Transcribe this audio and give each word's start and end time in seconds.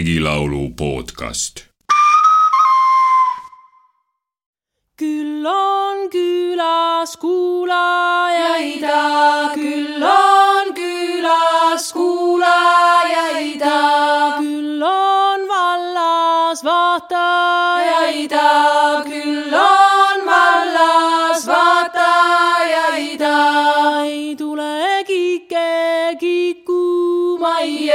Regilaulu 0.00 0.76
podcast. 0.76 1.54
küll 4.96 5.44
on 5.44 6.08
külas 6.14 7.16
kuulajaid, 7.20 8.86
küll 9.54 10.02
on 10.12 10.72
külas 10.78 11.92
kuulajaid, 11.92 13.64
küll 14.40 14.82
on 14.88 15.44
vallas 15.52 16.64
vaatajaid, 16.64 18.36
küll 19.10 19.52
on 19.52 20.24
vallas 20.30 21.44
vaatajaid. 21.52 23.26
ei 24.06 24.36
tulegi 24.36 25.44
keegi 25.52 26.64
kuumai, 26.64 27.90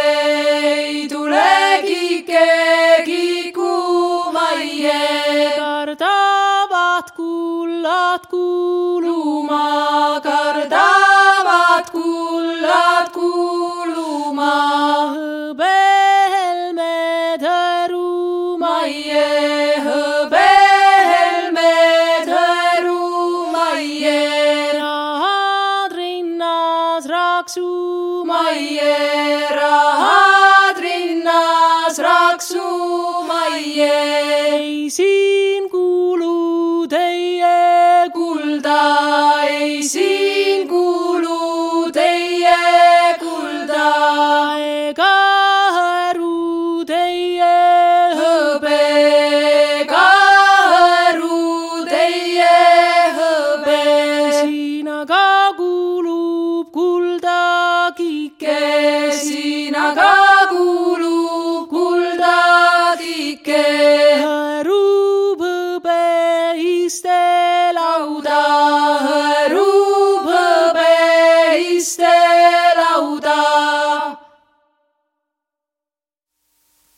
da 38.66 39.25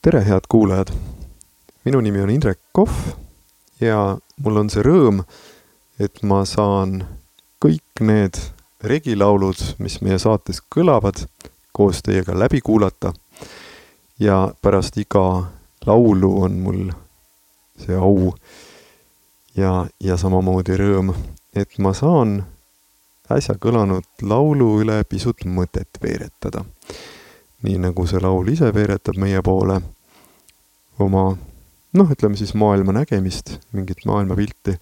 tere, 0.07 0.23
head 0.23 0.41
kuulajad! 0.49 0.87
minu 1.85 2.01
nimi 2.01 2.21
on 2.21 2.29
Indrek 2.29 2.59
Kohv 2.71 2.91
ja 3.81 4.17
mul 4.43 4.59
on 4.61 4.69
see 4.71 4.79
rõõm, 4.85 5.17
et 5.99 6.21
ma 6.23 6.45
saan 6.47 7.01
kõik 7.59 7.99
need 7.99 8.39
regilaulud, 8.87 9.59
mis 9.83 9.97
meie 9.99 10.15
saates 10.15 10.61
kõlavad, 10.75 11.25
koos 11.75 11.99
teiega 12.07 12.37
läbi 12.39 12.61
kuulata. 12.63 13.11
ja 14.19 14.53
pärast 14.61 14.97
iga 14.97 15.43
laulu 15.85 16.31
on 16.43 16.55
mul 16.63 16.79
see 17.83 17.99
au 17.99 18.31
ja, 19.57 19.85
ja 19.99 20.17
samamoodi 20.17 20.79
rõõm, 20.79 21.11
et 21.55 21.77
ma 21.83 21.91
saan 21.93 22.45
äsja 23.27 23.59
kõlanud 23.59 24.07
laulu 24.23 24.71
üle 24.79 25.03
pisut 25.03 25.43
mõtet 25.43 25.99
veeretada. 26.01 26.63
nii 27.61 27.77
nagu 27.77 28.07
see 28.07 28.23
laul 28.23 28.47
ise 28.47 28.71
veeretab 28.73 29.19
meie 29.19 29.43
poole 29.43 29.81
oma 30.99 31.29
noh, 31.97 32.09
ütleme 32.11 32.37
siis 32.37 32.53
maailma 32.57 32.95
nägemist, 32.99 33.57
mingit 33.75 34.05
maailmapilti, 34.07 34.77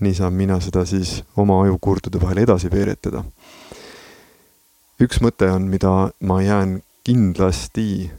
nii 0.00 0.14
saan 0.16 0.36
mina 0.36 0.58
seda 0.62 0.84
siis 0.88 1.20
oma 1.38 1.60
ajukurdude 1.64 2.20
vahel 2.22 2.44
edasi 2.44 2.70
veeretada. 2.72 3.24
üks 5.00 5.20
mõte 5.24 5.48
on, 5.48 5.68
mida 5.72 6.10
ma 6.20 6.40
jään 6.44 6.80
kindlasti 7.04 8.10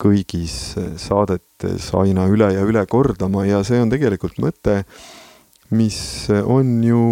kõigis 0.00 0.74
saadetes 0.96 1.90
aina 1.94 2.24
üle 2.32 2.48
ja 2.54 2.64
üle 2.64 2.84
kordama 2.88 3.44
ja 3.44 3.60
see 3.64 3.80
on 3.80 3.92
tegelikult 3.92 4.38
mõte, 4.40 4.84
mis 5.70 6.28
on 6.30 6.80
ju 6.84 7.02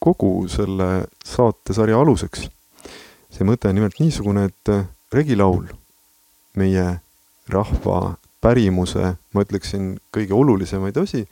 kogu 0.00 0.48
selle 0.48 1.06
saatesarja 1.24 2.00
aluseks. 2.00 2.48
see 3.30 3.46
mõte 3.46 3.68
on 3.68 3.78
nimelt 3.78 4.00
niisugune, 4.00 4.48
et 4.50 4.72
regilaul, 5.12 5.68
meie 6.56 7.00
rahva 7.48 8.16
pärimuse, 8.40 9.14
ma 9.34 9.44
ütleksin, 9.44 9.94
kõige 10.14 10.34
olulisemaid 10.36 10.96
osi, 11.00 11.24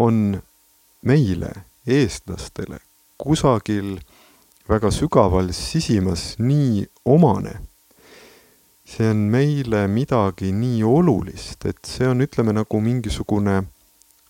on 0.00 0.40
meile, 1.06 1.52
eestlastele, 1.86 2.80
kusagil 3.20 3.98
väga 4.70 4.90
sügaval 4.94 5.52
sisimas 5.56 6.36
nii 6.38 6.86
omane. 7.04 7.60
see 8.92 9.08
on 9.08 9.22
meile 9.32 9.86
midagi 9.88 10.50
nii 10.52 10.82
olulist, 10.84 11.64
et 11.64 11.78
see 11.88 12.04
on, 12.08 12.20
ütleme, 12.20 12.52
nagu 12.52 12.80
mingisugune 12.80 13.62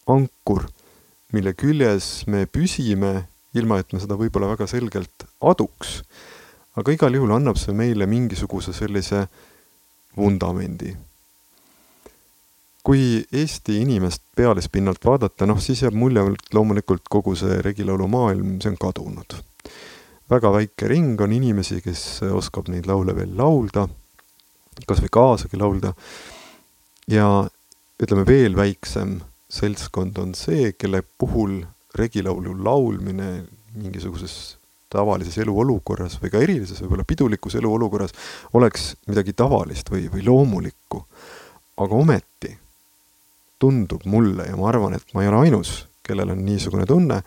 ankur, 0.07 0.69
mille 1.35 1.55
küljes 1.59 2.29
me 2.31 2.45
püsime, 2.47 3.25
ilma 3.59 3.81
et 3.81 3.91
me 3.93 3.99
seda 3.99 4.15
võib-olla 4.15 4.53
väga 4.53 4.69
selgelt 4.71 5.27
aduks. 5.41 6.03
aga 6.77 6.93
igal 6.93 7.15
juhul 7.15 7.35
annab 7.35 7.59
see 7.59 7.75
meile 7.75 8.07
mingisuguse 8.07 8.73
sellise 8.73 9.27
vundamendi 10.17 10.95
kui 12.83 13.23
Eesti 13.33 13.79
inimest 13.83 14.23
pealispinnalt 14.37 15.05
vaadata, 15.07 15.47
noh 15.47 15.61
siis 15.63 15.85
jääb 15.85 15.95
mulje, 15.95 16.25
et 16.35 16.55
loomulikult 16.55 17.07
kogu 17.11 17.35
see 17.39 17.61
regilaulu 17.63 18.09
maailm, 18.11 18.57
see 18.63 18.73
on 18.73 18.79
kadunud. 18.81 19.39
väga 20.31 20.53
väike 20.53 20.89
ring 20.89 21.21
on 21.21 21.33
inimesi, 21.33 21.81
kes 21.85 22.23
oskab 22.33 22.71
neid 22.73 22.87
laule 22.89 23.15
veel 23.15 23.37
laulda, 23.37 23.87
kas 24.89 25.03
või 25.05 25.13
kaasagi 25.13 25.61
laulda, 25.61 25.93
ja 27.11 27.27
ütleme, 28.03 28.25
veel 28.27 28.57
väiksem 28.57 29.21
seltskond 29.53 30.19
on 30.19 30.35
see, 30.35 30.73
kelle 30.73 31.03
puhul 31.19 31.61
regilaulu 31.95 32.57
laulmine 32.65 33.45
mingisuguses 33.77 34.57
tavalises 34.93 35.39
eluolukorras 35.45 36.19
või 36.23 36.33
ka 36.33 36.41
erilises, 36.43 36.81
võib-olla 36.83 37.05
pidulikus 37.09 37.55
eluolukorras 37.61 38.17
oleks 38.57 38.95
midagi 39.07 39.37
tavalist 39.37 39.93
või, 39.93 40.09
või 40.13 40.25
loomulikku. 40.27 41.05
aga 41.83 41.95
ometi 41.97 42.57
tundub 43.63 44.07
mulle 44.11 44.49
ja 44.49 44.59
ma 44.59 44.71
arvan, 44.73 44.97
et 44.99 45.15
ma 45.15 45.23
ei 45.23 45.31
ole 45.31 45.47
ainus, 45.47 45.75
kellel 46.03 46.35
on 46.35 46.43
niisugune 46.45 46.87
tunne, 46.89 47.21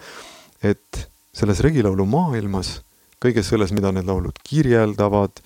et 0.64 1.06
selles 1.36 1.62
regilaulu 1.64 2.06
maailmas, 2.10 2.80
kõiges 3.24 3.48
selles, 3.52 3.72
mida 3.76 3.94
need 3.96 4.08
laulud 4.08 4.38
kirjeldavad, 4.44 5.40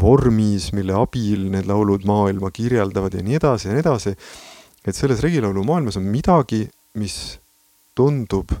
vormis, 0.00 0.70
mille 0.76 0.94
abil 0.94 1.48
need 1.50 1.66
laulud 1.66 2.06
maailma 2.06 2.52
kirjeldavad 2.54 3.14
ja 3.14 3.22
nii 3.26 3.38
edasi 3.40 3.68
ja 3.68 3.74
nii 3.74 3.84
edasi, 3.84 4.14
et 4.86 4.96
selles 4.96 5.22
regilaulu 5.24 5.64
maailmas 5.66 5.98
on 5.98 6.06
midagi, 6.10 6.64
mis 6.98 7.38
tundub 7.98 8.54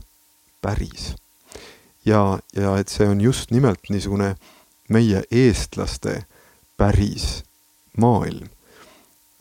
päris. 0.62 1.14
ja, 2.04 2.38
ja 2.56 2.76
et 2.78 2.88
see 2.88 3.06
on 3.08 3.20
just 3.20 3.50
nimelt 3.50 3.90
niisugune 3.90 4.34
meie 4.88 5.22
eestlaste 5.30 6.24
päris 6.76 7.42
maailm. 7.96 8.48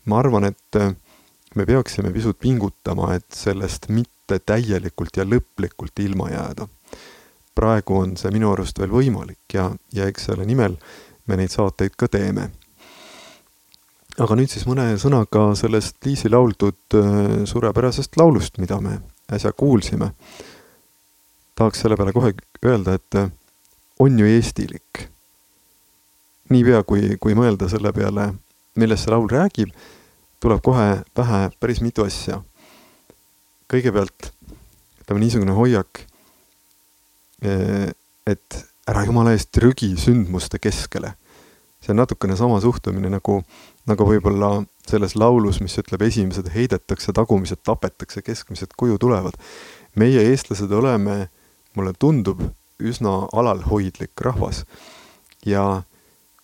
ma 0.05 0.19
arvan, 0.19 0.45
et 0.49 0.81
me 1.55 1.65
peaksime 1.65 2.11
pisut 2.11 2.39
pingutama, 2.39 3.13
et 3.15 3.25
sellest 3.33 3.89
mitte 3.89 4.39
täielikult 4.45 5.17
ja 5.17 5.25
lõplikult 5.25 6.03
ilma 6.03 6.29
jääda. 6.29 6.67
praegu 7.55 7.97
on 7.97 8.13
see 8.17 8.29
minu 8.31 8.53
arust 8.53 8.77
veel 8.79 8.91
võimalik 8.93 9.53
ja, 9.53 9.65
ja 9.91 10.05
eks 10.07 10.29
selle 10.29 10.45
nimel 10.47 10.77
me 11.27 11.35
neid 11.35 11.51
saateid 11.51 11.97
ka 11.97 12.07
teeme. 12.07 12.49
aga 14.19 14.35
nüüd 14.35 14.51
siis 14.51 14.65
mõne 14.67 14.93
sõnaga 15.01 15.49
sellest 15.55 15.97
Liisi 16.05 16.29
lauldud 16.29 16.95
äh, 16.95 17.43
suurepärasest 17.49 18.17
laulust, 18.17 18.57
mida 18.57 18.79
me 18.81 18.99
äsja 19.31 19.51
kuulsime. 19.51 20.11
tahaks 21.55 21.81
selle 21.81 21.97
peale 21.97 22.13
kohe 22.13 22.33
öelda, 22.65 22.93
et 22.93 23.15
äh, 23.15 23.31
on 23.99 24.19
ju 24.19 24.25
eestilik. 24.25 25.07
niipea, 26.49 26.83
kui, 26.83 27.17
kui 27.19 27.33
mõelda 27.33 27.69
selle 27.69 27.93
peale, 27.93 28.33
millest 28.75 29.05
see 29.05 29.11
laul 29.13 29.29
räägib 29.29 29.73
tuleb 30.39 30.61
kohe 30.63 31.01
pähe 31.13 31.49
päris 31.59 31.81
mitu 31.81 32.03
asja. 32.03 32.41
kõigepealt 33.69 34.31
ütleme 35.03 35.21
niisugune 35.21 35.53
hoiak, 35.53 36.01
eh, 37.41 37.91
et 38.25 38.57
ära 38.89 39.03
jumala 39.05 39.35
eest 39.35 39.51
trügi 39.51 39.95
sündmuste 39.97 40.59
keskele. 40.59 41.13
see 41.81 41.93
on 41.93 41.97
natukene 42.01 42.35
sama 42.35 42.59
suhtumine 42.59 43.09
nagu, 43.09 43.43
nagu 43.87 44.05
võib-olla 44.05 44.65
selles 44.89 45.15
laulus, 45.15 45.61
mis 45.61 45.77
ütleb, 45.79 46.01
esimesed 46.01 46.49
heidetakse, 46.51 47.13
tagumised 47.15 47.61
tapetakse, 47.63 48.21
keskmised 48.21 48.73
koju 48.77 48.97
tulevad. 48.97 49.37
meie, 49.95 50.21
eestlased, 50.31 50.71
oleme, 50.71 51.29
mulle 51.75 51.93
tundub, 51.99 52.41
üsna 52.79 53.27
alalhoidlik 53.33 54.21
rahvas. 54.21 54.65
ja 55.45 55.83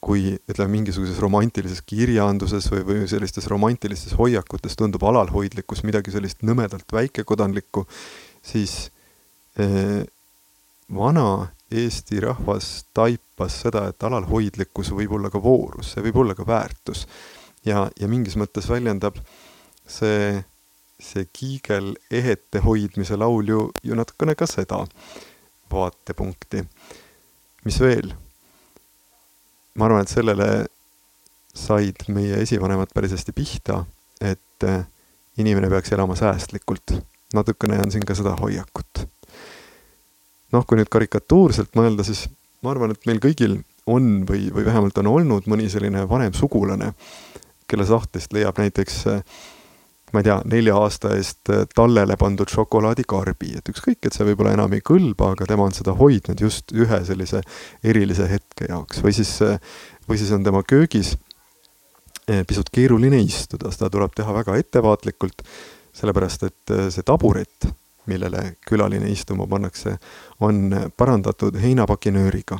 kui 0.05 0.35
ütleme, 0.37 0.69
mingisuguses 0.75 1.17
romantilises 1.21 1.81
kirjanduses 1.81 2.67
või, 2.69 2.83
või 2.85 3.07
sellistes 3.09 3.47
romantilistes 3.49 4.13
hoiakutes 4.19 4.77
tundub 4.77 5.03
alalhoidlikkus 5.09 5.81
midagi 5.87 6.13
sellist 6.13 6.43
nõmedalt 6.45 6.93
väikekodanlikku, 6.93 7.87
siis 8.45 8.91
eh, 9.57 10.03
vana 10.93 11.47
Eesti 11.75 12.19
rahvas 12.21 12.85
taipas 12.93 13.55
seda, 13.63 13.87
et 13.89 14.03
alalhoidlikkus 14.05 14.91
võib 14.93 15.15
olla 15.17 15.31
ka 15.33 15.41
voorus, 15.41 15.95
see 15.95 16.03
võib 16.05 16.19
olla 16.21 16.35
ka 16.37 16.45
väärtus. 16.45 17.07
ja, 17.65 17.87
ja 17.99 18.07
mingis 18.07 18.37
mõttes 18.37 18.69
väljendab 18.69 19.17
see, 19.87 20.43
see 21.01 21.25
kiigel 21.33 21.95
ehete 22.11 22.61
hoidmise 22.61 23.17
laul 23.17 23.49
ju, 23.49 23.63
ju 23.83 23.97
natukene 23.97 24.35
ka 24.35 24.45
seda 24.45 24.83
vaatepunkti. 25.71 26.61
mis 27.65 27.81
veel? 27.81 28.13
Ma 29.75 29.87
arvan, 29.87 30.05
et 30.05 30.11
sellele 30.11 30.49
said 31.55 32.07
meie 32.11 32.41
esivanemad 32.43 32.91
päris 32.93 33.15
hästi 33.15 33.35
pihta, 33.35 33.83
et 34.21 34.67
eh, 34.67 34.83
inimene 35.37 35.69
peaks 35.71 35.91
elama 35.95 36.15
säästlikult. 36.15 36.97
natukene 37.33 37.79
on 37.83 37.91
siin 37.91 38.05
ka 38.07 38.15
seda 38.15 38.35
hoiakut 38.39 39.05
noh, 40.55 40.65
kui 40.67 40.79
nüüd 40.79 40.91
karikatuurselt 40.91 41.75
mõelda, 41.77 42.05
siis 42.07 42.25
ma 42.63 42.73
arvan, 42.73 42.93
et 42.95 43.07
meil 43.09 43.21
kõigil 43.23 43.59
on 43.89 44.23
või, 44.27 44.47
või 44.53 44.65
vähemalt 44.67 44.97
on 45.01 45.11
olnud 45.11 45.49
mõni 45.51 45.67
selline 45.71 46.05
vanem 46.09 46.33
sugulane, 46.37 46.93
kelle 47.69 47.85
sahtlist 47.87 48.33
leiab 48.33 48.57
näiteks 48.61 49.03
ma 50.15 50.23
ei 50.23 50.27
tea, 50.29 50.37
nelja 50.47 50.77
aasta 50.79 51.11
eest 51.17 51.51
tallele 51.75 52.15
pandud 52.19 52.49
šokolaadikarbi, 52.51 53.51
et 53.59 53.71
ükskõik, 53.71 53.99
et 54.07 54.15
see 54.15 54.27
võib-olla 54.29 54.55
enam 54.55 54.73
ei 54.75 54.83
kõlba, 54.85 55.33
aga 55.35 55.47
tema 55.49 55.67
on 55.67 55.75
seda 55.75 55.95
hoidnud 55.99 56.41
just 56.41 56.71
ühe 56.75 56.99
sellise 57.07 57.41
erilise 57.83 58.29
hetke 58.31 58.69
jaoks 58.71 59.03
või 59.03 59.15
siis, 59.17 59.33
või 60.07 60.19
siis 60.21 60.31
on 60.35 60.45
tema 60.47 60.63
köögis 60.63 61.15
eh, 62.27 62.45
pisut 62.47 62.71
keeruline 62.73 63.19
istuda, 63.25 63.73
seda 63.75 63.91
tuleb 63.93 64.15
teha 64.15 64.37
väga 64.39 64.55
ettevaatlikult, 64.63 65.43
sellepärast 65.95 66.47
et 66.47 66.75
see 66.95 67.05
taburet, 67.07 67.69
millele 68.09 68.55
külaline 68.67 69.09
istuma 69.11 69.47
pannakse, 69.49 69.97
on 70.45 70.69
parandatud 70.97 71.57
heinapakinööriga 71.59 72.59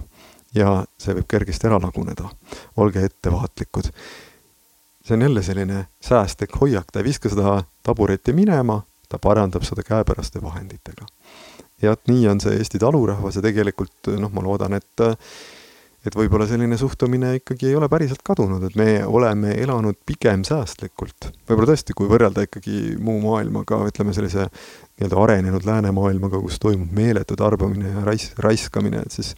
ja 0.56 0.80
see 1.00 1.16
võib 1.18 1.28
kergesti 1.30 1.68
ära 1.70 1.80
laguneda. 1.82 2.30
olge 2.78 3.04
ettevaatlikud. 3.06 3.92
See 5.06 5.14
on 5.14 5.22
jälle 5.22 5.44
selline 5.44 5.88
säästlik 6.02 6.56
hoiak, 6.62 6.92
ta 6.92 7.00
ei 7.00 7.10
viska 7.10 7.30
seda 7.30 7.60
taburetti 7.84 8.34
minema, 8.34 8.82
ta 9.10 9.20
parandab 9.22 9.64
seda 9.64 9.84
käepäraste 9.86 10.42
vahenditega. 10.42 11.06
ja 11.82 11.92
vot 11.92 12.08
nii 12.08 12.28
on 12.28 12.42
see 12.42 12.56
Eesti 12.58 12.80
talurahvas 12.80 13.36
ja 13.36 13.44
tegelikult 13.46 14.16
noh, 14.18 14.32
ma 14.34 14.42
loodan, 14.42 14.74
et 14.74 15.06
et 16.06 16.14
võib-olla 16.14 16.46
selline 16.46 16.78
suhtumine 16.78 17.32
ikkagi 17.40 17.72
ei 17.72 17.76
ole 17.76 17.88
päriselt 17.90 18.22
kadunud, 18.26 18.62
et 18.68 18.76
me 18.78 18.90
oleme 19.06 19.56
elanud 19.62 19.98
pigem 20.06 20.44
säästlikult. 20.46 21.32
võib-olla 21.50 21.72
tõesti, 21.72 21.96
kui 21.98 22.10
võrrelda 22.10 22.46
ikkagi 22.46 22.96
muu 23.02 23.18
maailmaga, 23.24 23.82
ütleme 23.90 24.14
sellise 24.14 24.46
nii-öelda 24.46 25.22
arenenud 25.24 25.66
läänemaailmaga, 25.66 26.42
kus 26.42 26.60
toimub 26.62 26.94
meeletu 26.94 27.38
tarbamine 27.40 27.90
ja 27.90 28.06
rais-, 28.06 28.32
raiskamine, 28.38 29.02
et 29.06 29.18
siis 29.18 29.34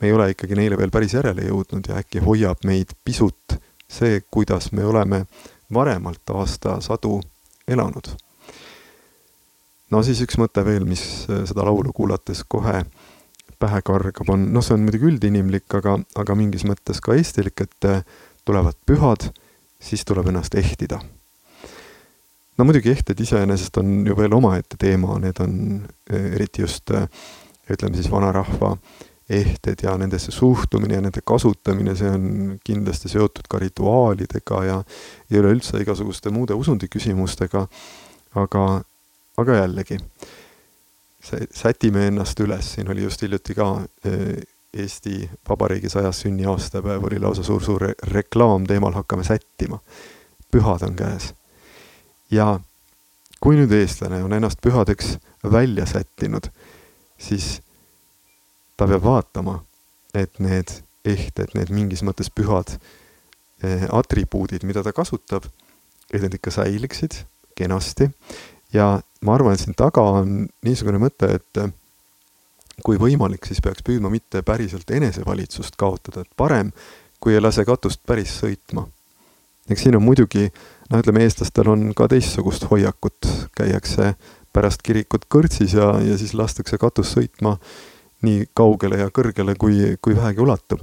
me 0.00 0.08
ei 0.08 0.14
ole 0.14 0.30
ikkagi 0.34 0.58
neile 0.58 0.78
veel 0.78 0.94
päris 0.94 1.14
järele 1.18 1.48
jõudnud 1.48 1.90
ja 1.90 1.98
äkki 2.02 2.22
hoiab 2.22 2.62
meid 2.66 2.94
pisut 3.04 3.58
see, 3.88 4.20
kuidas 4.30 4.72
me 4.72 4.84
oleme 4.84 5.24
varemalt 5.74 6.30
aastasadu 6.34 7.20
elanud. 7.68 8.12
no 9.90 10.02
siis 10.02 10.20
üks 10.24 10.38
mõte 10.40 10.64
veel, 10.64 10.84
mis 10.84 11.02
seda 11.26 11.64
laulu 11.64 11.92
kuulates 11.92 12.44
kohe 12.48 12.84
pähe 13.58 13.80
kargab, 13.86 14.28
on, 14.28 14.48
noh, 14.52 14.64
see 14.64 14.76
on 14.76 14.84
muidugi 14.84 15.08
üldinimlik, 15.08 15.66
aga, 15.78 15.96
aga 16.20 16.36
mingis 16.38 16.66
mõttes 16.68 17.00
ka 17.04 17.16
eestilik, 17.16 17.64
et 17.64 17.88
äh, 17.88 18.02
tulevad 18.44 18.76
pühad, 18.86 19.28
siis 19.80 20.04
tuleb 20.04 20.28
ennast 20.32 20.54
ehtida. 20.58 21.00
no 22.58 22.64
muidugi 22.64 22.92
ehted 22.92 23.20
iseenesest 23.20 23.80
on 23.80 24.04
ju 24.06 24.14
veel 24.16 24.34
omaette 24.36 24.78
teema, 24.80 25.18
need 25.22 25.40
on 25.42 25.56
äh, 26.10 26.34
eriti 26.36 26.62
just 26.62 26.90
äh, 26.90 27.08
ütleme 27.70 27.96
siis 27.96 28.10
vanarahva 28.10 28.76
ehted 29.28 29.82
ja 29.82 29.96
nendesse 29.96 30.32
suhtumine 30.32 30.98
ja 30.98 31.00
nende 31.00 31.22
kasutamine, 31.24 31.94
see 31.96 32.10
on 32.10 32.24
kindlasti 32.64 33.08
seotud 33.08 33.48
ka 33.48 33.58
rituaalidega 33.62 34.64
ja, 34.64 34.80
ja 35.30 35.40
üleüldse 35.40 35.80
igasuguste 35.80 36.32
muude 36.34 36.56
usundiküsimustega, 36.58 37.66
aga, 38.42 38.64
aga 39.40 39.60
jällegi 39.62 40.00
sätime 41.54 42.06
ennast 42.06 42.40
üles, 42.40 42.74
siin 42.74 42.90
oli 42.92 43.02
just 43.02 43.22
hiljuti 43.22 43.56
ka 43.56 43.68
eh, 44.04 44.42
Eesti 44.74 45.30
Vabariigi 45.48 45.88
sajas 45.88 46.20
sünniaastapäev, 46.24 47.04
oli 47.06 47.20
lausa 47.22 47.42
suur-suur 47.46 47.86
reklaam 48.10 48.66
teemal 48.66 48.92
Hakkame 48.92 49.24
sättima. 49.24 49.78
pühad 50.50 50.82
on 50.82 50.96
käes. 50.96 51.34
ja 52.30 52.60
kui 53.40 53.56
nüüd 53.56 53.72
eestlane 53.72 54.22
on 54.24 54.32
ennast 54.32 54.60
pühadeks 54.60 55.18
välja 55.52 55.86
sättinud, 55.86 56.50
siis 57.18 57.62
ta 58.76 58.88
peab 58.90 59.04
vaatama, 59.04 59.58
et 60.14 60.40
need 60.42 60.70
ehted, 61.04 61.52
need 61.54 61.70
mingis 61.74 62.02
mõttes 62.06 62.30
pühad 62.32 62.76
eh, 63.62 63.86
atribuudid, 63.92 64.64
mida 64.64 64.82
ta 64.82 64.94
kasutab, 64.96 65.46
et 66.10 66.22
need 66.22 66.38
ikka 66.38 66.52
säiliksid 66.54 67.22
kenasti. 67.58 68.10
Ja 68.74 68.98
ma 69.22 69.36
arvan, 69.36 69.54
et 69.54 69.62
siin 69.62 69.76
taga 69.78 70.02
on 70.18 70.44
niisugune 70.66 70.98
mõte, 71.02 71.28
et 71.38 71.62
äh, 71.62 71.70
kui 72.82 72.98
võimalik, 72.98 73.46
siis 73.46 73.62
peaks 73.62 73.84
püüdma 73.86 74.10
mitte 74.10 74.42
päriselt 74.46 74.90
enesevalitsust 74.90 75.78
kaotada, 75.78 76.24
et 76.24 76.36
parem, 76.36 76.72
kui 77.22 77.36
ei 77.36 77.42
lase 77.42 77.64
katust 77.64 78.02
päris 78.06 78.34
sõitma. 78.40 78.88
eks 79.70 79.86
siin 79.86 79.96
on 79.96 80.02
muidugi, 80.04 80.50
noh, 80.90 81.00
ütleme, 81.00 81.22
eestlastel 81.24 81.70
on 81.72 81.92
ka 81.96 82.08
teistsugust 82.10 82.66
hoiakut, 82.70 83.28
käiakse 83.56 84.14
pärast 84.52 84.82
kirikut 84.82 85.24
kõrtsis 85.30 85.74
ja, 85.74 85.94
ja 86.04 86.18
siis 86.18 86.34
lastakse 86.34 86.78
katus 86.78 87.14
sõitma 87.14 87.56
nii 88.24 88.48
kaugele 88.56 88.98
ja 89.02 89.10
kõrgele, 89.14 89.56
kui, 89.60 89.94
kui 90.02 90.16
vähegi 90.16 90.42
ulatub 90.44 90.82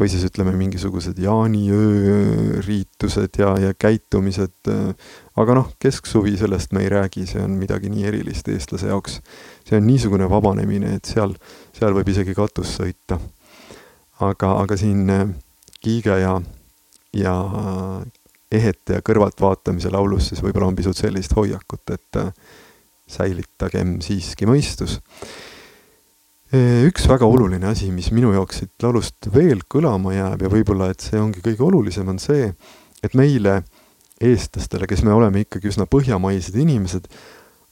või 0.00 0.08
siis 0.10 0.24
ütleme, 0.26 0.54
mingisugused 0.56 1.18
jaaniöö 1.20 2.62
riitused 2.66 3.36
ja, 3.38 3.52
ja 3.60 3.74
käitumised, 3.78 4.70
aga 5.36 5.56
noh, 5.58 5.68
kesksuvi, 5.82 6.34
sellest 6.40 6.72
me 6.72 6.86
ei 6.86 6.90
räägi, 6.92 7.26
see 7.28 7.42
on 7.44 7.54
midagi 7.60 7.92
nii 7.92 8.08
erilist 8.08 8.48
eestlase 8.48 8.88
jaoks. 8.90 9.20
see 9.68 9.78
on 9.78 9.86
niisugune 9.86 10.28
vabanemine, 10.30 10.96
et 10.96 11.04
seal, 11.06 11.36
seal 11.76 11.94
võib 11.94 12.08
isegi 12.08 12.34
katus 12.34 12.74
sõita. 12.80 13.20
aga, 14.20 14.56
aga 14.64 14.76
siin 14.76 15.10
äh, 15.10 15.28
Kiige 15.82 16.18
ja, 16.18 16.36
ja 17.12 17.36
ehete 18.52 18.98
ja 18.98 19.02
kõrvaltvaatamise 19.02 19.90
laulus 19.90 20.28
siis 20.30 20.42
võib-olla 20.42 20.68
on 20.70 20.76
pisut 20.78 20.96
sellist 20.96 21.34
hoiakut, 21.36 21.90
et 21.90 22.20
äh, 22.20 22.32
säilitagem 23.06 24.00
siiski 24.00 24.46
mõistus 24.46 25.00
üks 26.52 27.06
väga 27.08 27.24
oluline 27.24 27.70
asi, 27.70 27.88
mis 27.94 28.10
minu 28.12 28.34
jaoks 28.34 28.60
siit 28.60 28.84
laulust 28.84 29.30
veel 29.32 29.62
kõlama 29.72 30.12
jääb 30.12 30.44
ja 30.44 30.50
võib-olla, 30.52 30.90
et 30.92 31.00
see 31.00 31.20
ongi 31.20 31.40
kõige 31.44 31.64
olulisem, 31.64 32.08
on 32.12 32.20
see, 32.20 32.50
et 33.02 33.16
meile, 33.16 33.62
eestlastele, 34.22 34.86
kes 34.86 35.02
me 35.06 35.14
oleme 35.16 35.46
ikkagi 35.46 35.70
üsna 35.72 35.88
põhjamaised 35.90 36.58
inimesed, 36.60 37.08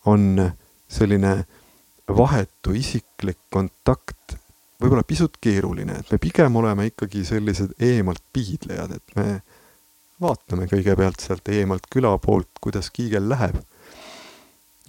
on 0.08 0.46
selline 0.90 1.42
vahetu 2.08 2.72
isiklik 2.74 3.38
kontakt 3.52 4.38
võib-olla 4.80 5.04
pisut 5.04 5.36
keeruline, 5.44 6.00
et 6.00 6.12
me 6.12 6.18
pigem 6.22 6.56
oleme 6.56 6.88
ikkagi 6.88 7.22
sellised 7.28 7.76
eemalt 7.84 8.22
piidlejad, 8.32 8.96
et 8.96 9.16
me 9.18 9.26
vaatame 10.20 10.66
kõigepealt 10.70 11.20
sealt 11.20 11.52
eemalt 11.52 11.84
küla 11.92 12.14
poolt, 12.22 12.48
kuidas 12.64 12.88
kiigel 12.96 13.28
läheb 13.28 13.60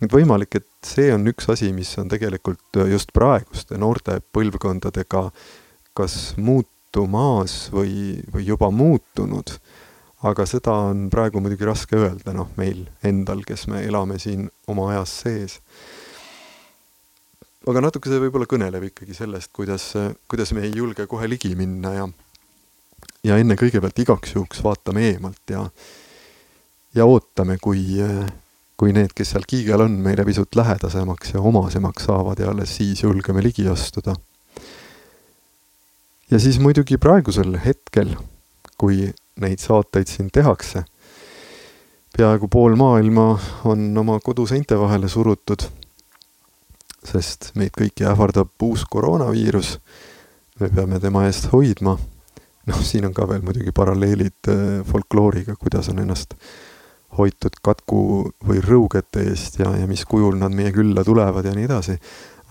nüüd 0.01 0.13
võimalik, 0.15 0.57
et 0.57 0.67
see 0.85 1.11
on 1.13 1.27
üks 1.29 1.49
asi, 1.53 1.69
mis 1.75 1.91
on 2.01 2.09
tegelikult 2.09 2.81
just 2.89 3.13
praeguste 3.13 3.77
noorte 3.77 4.17
põlvkondadega 4.33 5.27
kas 5.97 6.33
muutumas 6.41 7.67
või, 7.73 8.21
või 8.33 8.47
juba 8.47 8.71
muutunud, 8.73 9.53
aga 10.25 10.45
seda 10.49 10.73
on 10.89 11.07
praegu 11.13 11.41
muidugi 11.43 11.67
raske 11.67 11.99
öelda, 11.99 12.33
noh, 12.33 12.49
meil 12.57 12.85
endal, 13.05 13.43
kes 13.45 13.67
me 13.69 13.83
elame 13.85 14.17
siin 14.21 14.49
oma 14.71 14.89
ajas 14.93 15.15
sees. 15.25 15.59
aga 17.67 17.81
natuke 17.85 18.09
see 18.09 18.21
võib-olla 18.23 18.49
kõneleb 18.49 18.89
ikkagi 18.89 19.13
sellest, 19.13 19.51
kuidas, 19.53 19.91
kuidas 20.27 20.53
me 20.57 20.65
ei 20.65 20.73
julge 20.75 21.05
kohe 21.07 21.29
ligi 21.29 21.53
minna 21.55 21.93
ja 21.93 22.09
ja 23.23 23.37
enne 23.37 23.53
kõigepealt 23.53 23.99
igaks 24.01 24.33
juhuks 24.33 24.63
vaatame 24.65 25.11
eemalt 25.11 25.53
ja 25.53 25.67
ja 26.95 27.05
ootame, 27.05 27.57
kui 27.61 28.01
kui 28.81 28.95
need, 28.97 29.11
kes 29.13 29.35
seal 29.35 29.43
kiigel 29.45 29.83
on, 29.83 29.99
meile 30.01 30.23
pisut 30.25 30.55
lähedasemaks 30.57 31.35
ja 31.35 31.41
omasemaks 31.45 32.07
saavad 32.07 32.39
ja 32.41 32.47
alles 32.49 32.71
siis 32.79 33.03
julgeme 33.03 33.43
ligi 33.45 33.67
astuda. 33.69 34.15
ja 36.31 36.39
siis 36.39 36.57
muidugi 36.59 36.97
praegusel 36.97 37.59
hetkel, 37.65 38.15
kui 38.81 39.11
neid 39.43 39.61
saateid 39.61 40.09
siin 40.09 40.31
tehakse, 40.33 40.81
peaaegu 42.17 42.49
pool 42.49 42.73
maailma 42.79 43.27
on 43.69 43.85
oma 44.01 44.17
koduseinte 44.19 44.79
vahele 44.79 45.09
surutud, 45.13 45.67
sest 47.05 47.51
meid 47.53 47.77
kõiki 47.77 48.09
ähvardab 48.09 48.65
uus 48.65 48.87
koroonaviirus. 48.89 49.77
me 50.59 50.69
peame 50.73 50.99
tema 50.99 51.27
eest 51.29 51.51
hoidma. 51.53 51.99
noh, 52.65 52.81
siin 52.81 53.05
on 53.05 53.13
ka 53.13 53.29
veel 53.29 53.45
muidugi 53.45 53.71
paralleelid 53.71 54.49
äh, 54.49 54.67
folklooriga, 54.89 55.55
kuidas 55.55 55.93
on 55.93 56.01
ennast 56.01 56.33
hoitud 57.17 57.59
katku 57.63 58.01
või 58.47 58.61
rõugete 58.63 59.23
eest 59.29 59.59
ja, 59.59 59.71
ja 59.75 59.87
mis 59.87 60.05
kujul 60.07 60.37
nad 60.39 60.53
meie 60.55 60.71
külla 60.75 61.03
tulevad 61.03 61.45
ja 61.45 61.53
nii 61.55 61.67
edasi. 61.67 61.97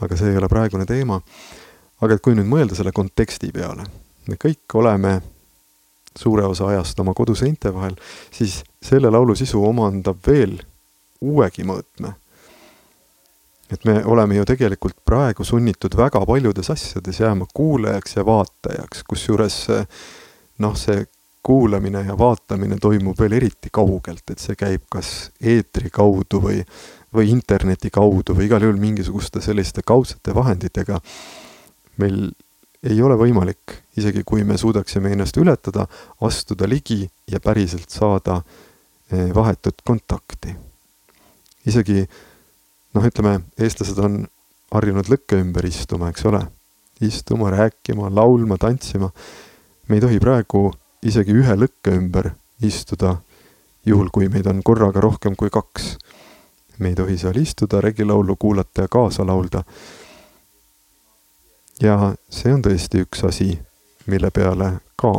aga 0.01 0.17
see 0.17 0.31
ei 0.33 0.37
ole 0.37 0.49
praegune 0.49 0.87
teema. 0.87 1.21
aga 2.01 2.15
et 2.15 2.23
kui 2.25 2.35
nüüd 2.35 2.49
mõelda 2.49 2.77
selle 2.77 2.93
konteksti 2.93 3.53
peale, 3.53 3.85
me 4.29 4.37
kõik 4.41 4.75
oleme 4.75 5.21
suure 6.17 6.45
osa 6.45 6.67
ajast 6.67 7.01
oma 7.01 7.15
koduseinte 7.15 7.75
vahel, 7.75 7.95
siis 8.31 8.63
selle 8.83 9.11
laulu 9.11 9.35
sisu 9.35 9.63
omandab 9.65 10.19
veel 10.27 10.59
uuegi 11.21 11.65
mõõtme. 11.65 12.15
et 13.71 13.85
me 13.85 14.01
oleme 14.05 14.35
ju 14.35 14.45
tegelikult 14.45 14.97
praegu 15.05 15.45
sunnitud 15.45 15.95
väga 15.97 16.25
paljudes 16.27 16.71
asjades 16.71 17.21
jääma 17.21 17.47
kuulajaks 17.55 18.17
ja 18.17 18.25
vaatajaks, 18.27 19.05
kusjuures 19.09 19.67
noh, 20.59 20.77
see 20.77 21.07
kuulamine 21.43 22.05
ja 22.07 22.19
vaatamine 22.19 22.77
toimub 22.81 23.19
veel 23.19 23.33
eriti 23.39 23.71
kaugelt, 23.73 24.25
et 24.31 24.39
see 24.39 24.57
käib 24.59 24.85
kas 24.93 25.31
eetri 25.41 25.91
kaudu 25.93 26.41
või, 26.45 26.61
või 27.15 27.31
interneti 27.33 27.91
kaudu 27.91 28.37
või 28.37 28.49
igal 28.49 28.67
juhul 28.67 28.81
mingisuguste 28.81 29.41
selliste 29.41 29.83
kaudsete 29.87 30.35
vahenditega. 30.35 31.01
meil 31.97 32.31
ei 32.83 33.03
ole 33.03 33.17
võimalik, 33.17 33.77
isegi 33.97 34.23
kui 34.25 34.45
me 34.45 34.57
suudaksime 34.59 35.13
ennast 35.13 35.37
ületada, 35.37 35.87
astuda 36.21 36.69
ligi 36.69 37.11
ja 37.29 37.41
päriselt 37.41 37.91
saada 37.91 38.43
eh, 39.13 39.35
vahetut 39.35 39.83
kontakti. 39.85 40.57
isegi 41.67 42.05
noh, 42.95 43.05
ütleme, 43.05 43.41
eestlased 43.59 43.99
on 43.99 44.27
harjunud 44.73 45.09
lõkke 45.09 45.41
ümber 45.41 45.67
istuma, 45.67 46.11
eks 46.11 46.25
ole, 46.25 46.41
istuma, 47.01 47.51
rääkima, 47.51 48.11
laulma, 48.15 48.57
tantsima. 48.57 49.11
me 49.89 49.97
ei 49.97 50.01
tohi 50.01 50.21
praegu 50.21 50.71
isegi 51.03 51.33
ühe 51.33 51.57
lõkke 51.57 51.95
ümber 51.97 52.33
istuda, 52.63 53.17
juhul 53.87 54.11
kui 54.13 54.29
meid 54.29 54.47
on 54.47 54.63
korraga 54.63 55.01
rohkem 55.01 55.37
kui 55.37 55.51
kaks. 55.51 55.97
me 56.79 56.89
ei 56.89 56.95
tohi 56.95 57.19
seal 57.19 57.37
istuda, 57.37 57.81
regilaulu 57.81 58.37
kuulata 58.37 58.83
ja 58.83 58.89
kaasa 58.89 59.27
laulda 59.27 59.65
ja 61.83 62.13
see 62.31 62.53
on 62.55 62.63
tõesti 62.65 63.05
üks 63.05 63.25
asi, 63.27 63.55
mille 64.11 64.31
peale 64.35 64.73
ka 65.01 65.13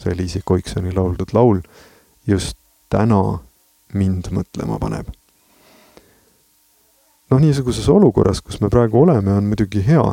see 0.00 0.16
Liisi 0.16 0.42
Koiksoni 0.44 0.94
lauldud 0.94 1.34
laul 1.36 1.60
just 2.26 2.56
täna 2.92 3.38
mind 3.92 4.30
mõtlema 4.32 4.78
paneb. 4.80 5.08
noh, 7.30 7.40
niisuguses 7.40 7.88
olukorras, 7.92 8.40
kus 8.40 8.60
me 8.60 8.70
praegu 8.72 9.02
oleme, 9.02 9.32
on 9.32 9.44
muidugi 9.44 9.82
hea 9.84 10.04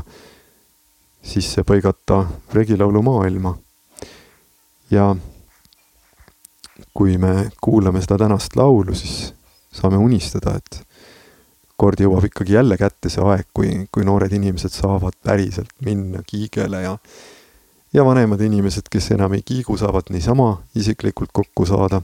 sisse 1.24 1.64
põigata 1.64 2.26
regilaulu 2.54 3.02
maailma. 3.02 3.56
Ja 4.92 5.16
kui 6.94 7.18
me 7.18 7.50
kuulame 7.62 8.02
seda 8.02 8.18
tänast 8.26 8.56
laulu, 8.56 8.96
siis 8.96 9.34
saame 9.76 9.98
unistada, 9.98 10.56
et 10.58 10.82
kord 11.78 12.00
jõuab 12.00 12.28
ikkagi 12.30 12.56
jälle 12.56 12.78
kätte 12.80 13.12
see 13.12 13.24
aeg, 13.24 13.48
kui, 13.54 13.72
kui 13.92 14.06
noored 14.08 14.32
inimesed 14.32 14.72
saavad 14.72 15.18
päriselt 15.24 15.74
minna 15.84 16.24
kiigele 16.28 16.82
ja 16.86 16.98
ja 17.96 18.04
vanemad 18.06 18.42
inimesed, 18.42 18.90
kes 18.92 19.12
enam 19.16 19.34
ei 19.38 19.42
kiigu, 19.46 19.78
saavad 19.78 20.10
niisama 20.12 20.50
isiklikult 20.76 21.32
kokku 21.34 21.66
saada, 21.66 22.02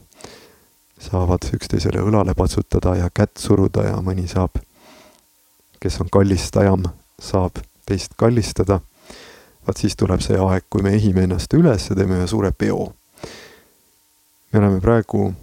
saavad 1.00 1.50
üksteisele 1.56 2.00
õlale 2.00 2.36
patsutada 2.38 2.96
ja 2.96 3.10
kätt 3.14 3.42
suruda 3.42 3.84
ja 3.90 3.98
mõni 4.04 4.28
saab, 4.32 4.56
kes 5.84 6.00
on 6.04 6.12
kallistajam, 6.14 6.86
saab 7.20 7.60
teist 7.86 8.16
kallistada. 8.16 8.80
Vaat 9.68 9.78
siis 9.78 9.96
tuleb 9.96 10.22
see 10.24 10.40
aeg, 10.40 10.66
kui 10.70 10.84
me 10.86 10.96
ehime 10.98 11.26
ennast 11.28 11.54
üles 11.54 11.90
ja 11.90 11.96
teeme 11.96 12.20
ühe 12.20 12.28
suure 12.28 12.52
peo. 12.52 12.94
me 14.52 14.60
oleme 14.60 14.82
praegu 14.82 15.34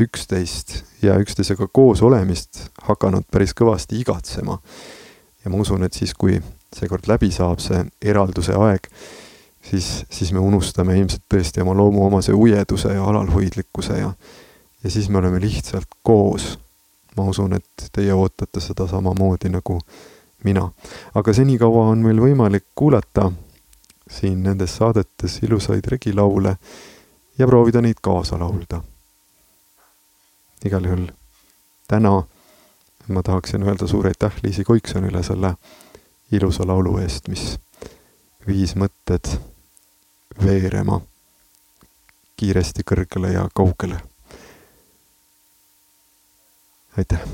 üksteist 0.00 0.82
ja 1.02 1.16
üksteisega 1.20 1.68
koos 1.72 2.02
olemist 2.02 2.66
hakanud 2.82 3.24
päris 3.30 3.54
kõvasti 3.54 4.00
igatsema. 4.00 4.58
ja 5.44 5.50
ma 5.50 5.56
usun, 5.56 5.84
et 5.84 5.92
siis, 5.92 6.14
kui 6.14 6.40
seekord 6.76 7.08
läbi 7.08 7.30
saab 7.32 7.60
see 7.60 7.82
eralduse 8.02 8.54
aeg, 8.54 8.86
siis, 9.70 10.04
siis 10.10 10.32
me 10.32 10.38
unustame 10.38 10.98
ilmselt 10.98 11.26
tõesti 11.28 11.62
oma 11.62 11.74
loomuomase 11.74 12.32
ujeduse 12.32 12.94
ja 12.94 13.04
alalhoidlikkuse 13.04 13.98
ja 13.98 14.14
ja 14.84 14.90
siis 14.90 15.08
me 15.08 15.18
oleme 15.18 15.40
lihtsalt 15.40 15.88
koos. 16.02 16.58
ma 17.16 17.24
usun, 17.24 17.52
et 17.52 17.90
teie 17.92 18.14
ootate 18.14 18.60
seda 18.60 18.86
samamoodi 18.88 19.48
nagu 19.48 19.80
mina. 20.44 20.70
aga 21.14 21.32
senikaua 21.32 21.88
on 21.88 21.98
meil 21.98 22.20
võimalik 22.20 22.64
kuulata 22.74 23.32
siin 24.10 24.42
nendes 24.42 24.76
saadetes 24.76 25.38
ilusaid 25.42 25.86
regilaule 25.86 26.56
ja 27.38 27.46
proovida 27.46 27.80
neid 27.80 28.02
kaasa 28.02 28.38
laulda 28.38 28.82
igal 30.64 30.84
juhul 30.84 31.06
täna 31.88 32.22
ma 33.08 33.22
tahaksin 33.22 33.62
öelda 33.62 33.86
suur 33.86 34.06
aitäh 34.06 34.32
Liisi 34.42 34.64
Koiksonile 34.64 35.22
selle 35.22 35.54
ilusa 36.32 36.66
laulu 36.66 36.98
eest, 36.98 37.28
mis 37.28 37.58
viis 38.46 38.76
mõtted 38.78 39.32
veerema 40.44 41.00
kiiresti 42.36 42.86
kõrgele 42.86 43.32
ja 43.34 43.48
kaugele. 43.54 44.00
aitäh! 46.98 47.26